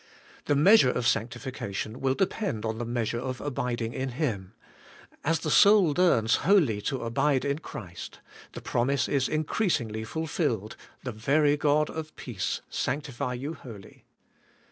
The 0.45 0.55
measure 0.55 0.89
of 0.89 1.05
sancti 1.07 1.37
fication 1.37 1.97
will 1.97 2.15
depend 2.15 2.65
on 2.65 2.79
the 2.79 2.85
measure 2.85 3.19
of 3.19 3.39
abiding 3.39 3.93
in 3.93 4.09
Him; 4.13 4.53
as 5.23 5.41
the 5.41 5.51
soul 5.51 5.93
learns 5.95 6.37
wholly 6.37 6.81
to 6.85 7.03
abide 7.03 7.45
in 7.45 7.59
Christ, 7.59 8.19
the 8.53 8.61
promise 8.61 9.07
is 9.07 9.29
increasingly 9.29 10.03
fulfilled: 10.03 10.75
'The 11.03 11.11
very 11.11 11.55
God 11.55 11.91
of 11.91 12.15
peace 12.15 12.61
sanctify 12.71 13.35
you 13.35 13.53
wholly.' 13.53 14.03